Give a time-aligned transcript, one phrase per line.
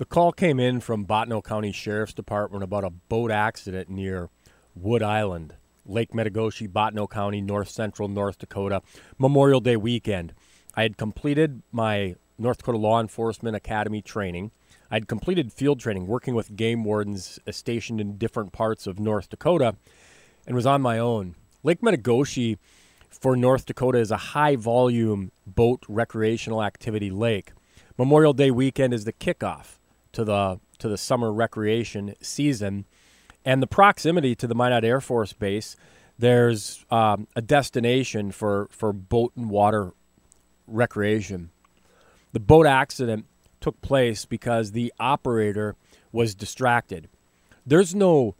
[0.00, 4.30] The call came in from Bottineau County Sheriff's Department about a boat accident near
[4.74, 8.80] Wood Island, Lake Metigoshe, Bottineau County, north central North Dakota,
[9.18, 10.32] Memorial Day weekend.
[10.74, 14.52] I had completed my North Dakota Law Enforcement Academy training.
[14.90, 19.28] I had completed field training working with game wardens stationed in different parts of North
[19.28, 19.76] Dakota
[20.46, 21.34] and was on my own.
[21.62, 22.56] Lake Metigoshe
[23.10, 27.52] for North Dakota is a high volume boat recreational activity lake.
[27.98, 29.76] Memorial Day weekend is the kickoff
[30.12, 32.86] to the to the summer recreation season,
[33.44, 35.76] and the proximity to the Minot Air Force Base.
[36.18, 39.92] There's um, a destination for for boat and water
[40.66, 41.50] recreation.
[42.32, 43.26] The boat accident
[43.60, 45.76] took place because the operator
[46.12, 47.08] was distracted.
[47.66, 48.34] There's no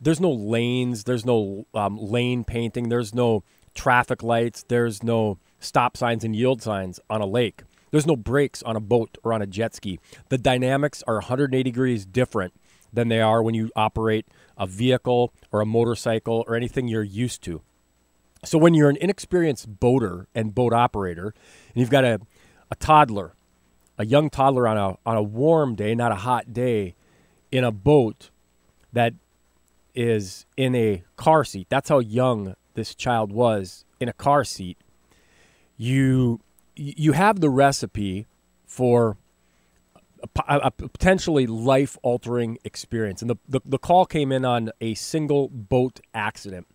[0.00, 3.42] there's no lanes, there's no um, lane painting, there's no
[3.74, 7.62] traffic lights, there's no stop signs and yield signs on a lake.
[7.94, 10.00] There's no brakes on a boat or on a jet ski.
[10.28, 12.52] The dynamics are 180 degrees different
[12.92, 14.26] than they are when you operate
[14.58, 17.62] a vehicle or a motorcycle or anything you're used to.
[18.44, 22.20] So when you're an inexperienced boater and boat operator, and you've got a,
[22.68, 23.36] a toddler,
[23.96, 26.96] a young toddler on a on a warm day, not a hot day,
[27.52, 28.30] in a boat
[28.92, 29.14] that
[29.94, 31.68] is in a car seat.
[31.70, 34.78] That's how young this child was in a car seat.
[35.76, 36.40] You
[36.76, 38.26] you have the recipe
[38.66, 39.16] for
[40.48, 43.20] a, potentially life altering experience.
[43.20, 46.66] And the, the, the, call came in on a single boat accident.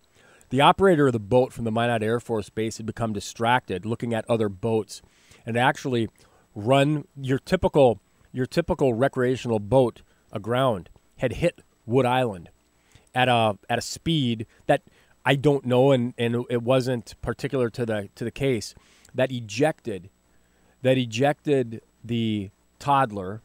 [0.50, 4.14] The operator of the boat from the Minot Air Force Base had become distracted looking
[4.14, 5.02] at other boats
[5.46, 6.08] and actually
[6.54, 8.00] run your typical
[8.32, 12.50] your typical recreational boat aground had hit Wood Island
[13.14, 14.82] at a at a speed that
[15.24, 18.74] I don't know and, and it wasn't particular to the to the case
[19.14, 20.10] that ejected
[20.82, 23.42] that ejected the toddler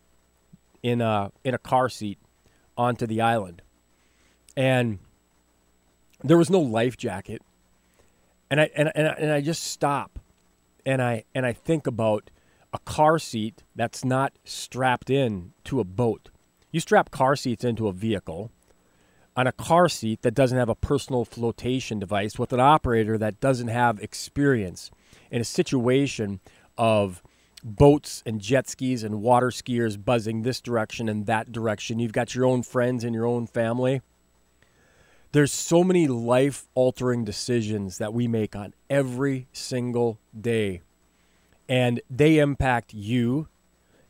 [0.82, 2.18] in a in a car seat
[2.78, 3.62] onto the island.
[4.56, 5.00] And
[6.24, 7.42] there was no life jacket.
[8.50, 10.20] And I and, and, and I just stop
[10.86, 12.30] and I and I think about
[12.74, 16.30] a car seat that's not strapped in to a boat.
[16.72, 18.52] You strap car seats into a vehicle
[19.36, 23.40] on a car seat that doesn't have a personal flotation device with an operator that
[23.40, 24.92] doesn't have experience
[25.32, 26.40] in a situation
[26.78, 27.22] of
[27.64, 32.00] boats and jet skis and water skiers buzzing this direction and that direction.
[32.00, 34.02] You've got your own friends and your own family.
[35.32, 40.82] There's so many life altering decisions that we make on every single day.
[41.68, 43.48] And they impact you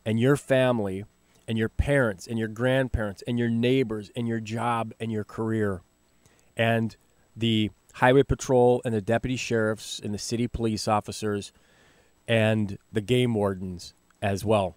[0.04, 1.04] and your family
[1.48, 5.80] and your parents and your grandparents and your neighbors and your job and your career.
[6.56, 6.94] And
[7.34, 11.50] the highway patrol and the deputy sheriffs and the city police officers
[12.28, 14.76] and the game wardens as well.